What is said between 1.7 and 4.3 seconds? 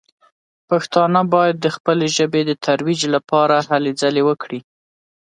خپلې ژبې د ترویج لپاره هلې ځلې